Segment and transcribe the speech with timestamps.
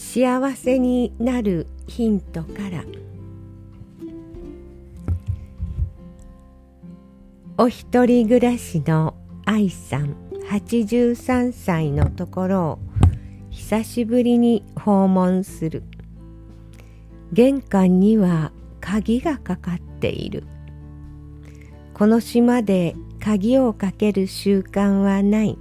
[0.00, 2.84] 幸せになるヒントから。
[7.58, 10.14] お一人暮らしの愛さん
[10.48, 12.78] 83歳のところを
[13.50, 15.82] 久しぶりに訪問する。
[17.32, 20.44] 玄関には鍵がかかっている。
[21.92, 25.58] この島で鍵をかける習慣はない。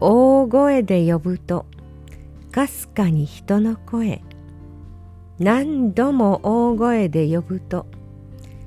[0.00, 1.66] 大声で呼ぶと
[2.54, 4.22] かすかに人の声
[5.40, 7.84] 何度も大声で呼ぶと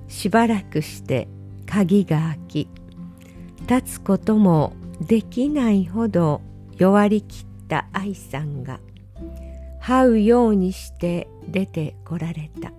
[0.10, 1.30] しばらくして
[1.66, 2.70] 鍵が開き
[3.62, 6.42] 立つこともできないほど
[6.76, 8.82] 弱りきった愛さんが
[9.82, 12.74] 這うようにして出てこられた。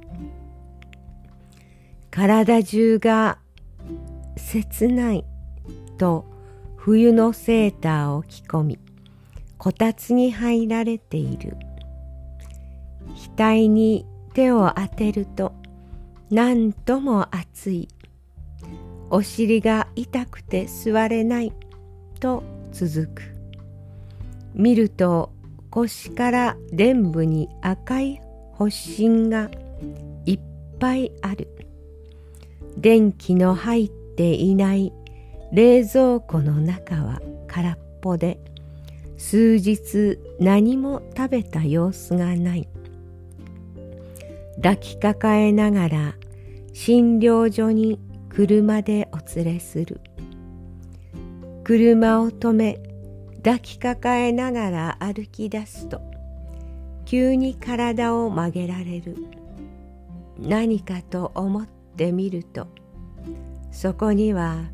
[2.11, 3.39] 体中が
[4.37, 5.25] 切ない
[5.97, 6.27] と
[6.77, 8.79] 冬のセーターを着込み
[9.59, 11.57] こたつに入られている。
[13.37, 15.53] 額に手を当てると
[16.31, 17.89] 何とも熱い。
[19.11, 21.53] お尻が痛くて座れない。
[22.21, 22.43] と
[22.73, 23.23] 続く。
[24.55, 25.33] 見ると
[25.71, 28.21] 腰から臀部に赤い
[28.57, 29.51] 発疹が
[30.25, 30.41] いっ
[30.79, 31.49] ぱいある。
[32.77, 34.93] 電気の入っていない
[35.53, 38.39] 冷蔵庫の中は空っぽで。
[39.19, 42.69] 数日何も食べた様子がない。
[44.57, 46.15] 抱きかかえながら
[46.73, 50.01] 診療所に車でお連れする。
[51.65, 52.81] 車を止め
[53.43, 56.01] 抱きかかえながら歩き出すと
[57.05, 59.17] 急に体を曲げられる。
[60.39, 62.69] 何かと思ってみると
[63.73, 64.65] そこには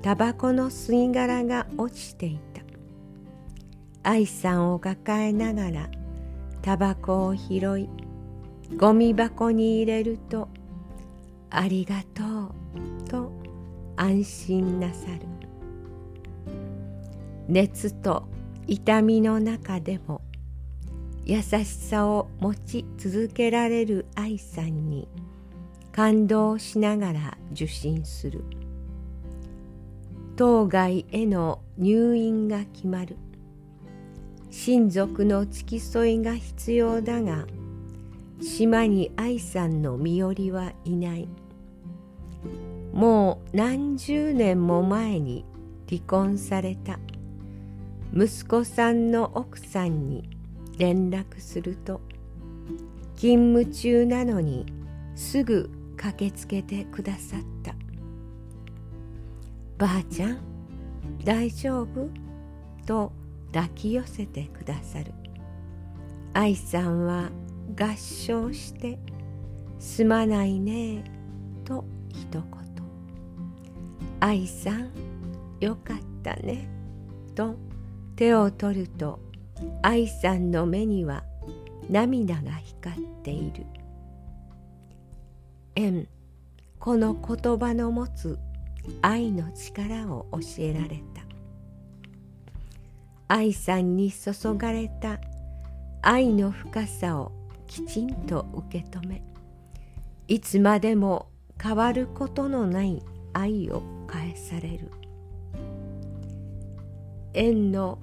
[0.00, 2.51] タバコの吸い殻が落ちていた。
[4.04, 5.90] 愛さんを抱えながら
[6.60, 7.88] タバコを拾い
[8.76, 10.48] ゴミ箱に入れると
[11.50, 12.52] 「ありがとう」
[13.08, 13.30] と
[13.96, 15.26] 安心なさる。
[17.48, 18.24] 熱と
[18.66, 20.22] 痛みの中でも
[21.24, 25.06] 優しさを持ち続けられる愛さんに
[25.92, 28.44] 感動しながら受診する。
[30.36, 33.16] 当該への入院が決まる。
[34.54, 37.46] 親族の付き添いが必要だが
[38.42, 41.26] 島に愛さんの身寄りはいない。
[42.92, 45.46] もう何十年も前に
[45.88, 46.98] 離婚された。
[48.14, 50.28] 息子さんの奥さんに
[50.76, 52.02] 連絡すると
[53.16, 54.66] 勤務中なのに
[55.14, 57.74] すぐ駆けつけてくださった。
[59.78, 60.38] ばあちゃん
[61.24, 62.10] 大丈夫？
[62.84, 63.12] と
[63.52, 65.12] 抱き寄せてくださる。
[66.34, 67.30] 愛さんは
[67.78, 68.98] 合唱して
[69.78, 71.04] 「すまないね」
[71.64, 72.42] と一言。
[74.20, 74.88] 愛さん
[75.60, 76.68] よかったね」
[77.34, 77.56] と
[78.16, 79.18] 手を取ると
[79.82, 81.24] 愛さんの目には
[81.90, 83.66] 涙が光っている。
[85.74, 86.08] 縁
[86.78, 88.38] この言葉の持つ
[89.02, 91.11] 愛の力を教えられた。
[93.34, 95.18] 愛さんに注がれた
[96.02, 97.32] 愛の深さを
[97.66, 99.22] きちんと受け止め
[100.28, 103.02] いつまでも変わることのない
[103.32, 104.90] 愛を返される。
[107.32, 107.98] 縁の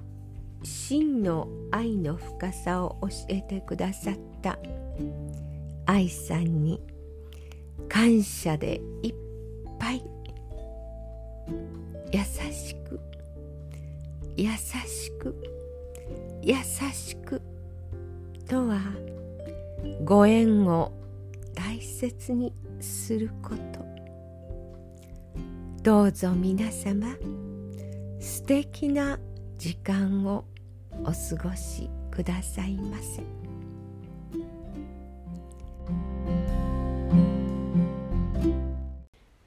[0.64, 4.58] 真の愛の深さを教えてくださった。
[5.86, 6.80] 愛さんに
[7.88, 9.14] 感謝でいっ
[9.78, 10.02] ぱい。
[12.12, 12.20] 優
[12.52, 12.98] しく
[14.42, 15.36] 優しく
[16.40, 16.54] 優
[16.94, 17.42] しく
[18.48, 18.80] とは
[20.02, 20.92] ご縁を
[21.54, 23.84] 大切にすること
[25.82, 27.14] どうぞ皆様
[28.18, 29.18] 素敵な
[29.58, 30.46] 時間を
[31.02, 33.22] お過ごしくださいませ。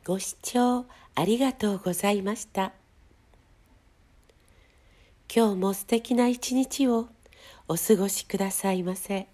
[0.06, 0.86] ご視聴
[1.16, 2.83] ありがとうございました。
[5.36, 7.08] 今日も素敵な一日を
[7.68, 9.28] お過ごしくださいませ。